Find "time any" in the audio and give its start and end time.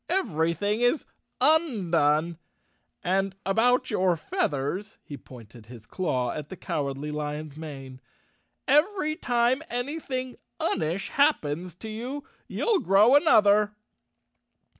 9.15-10.01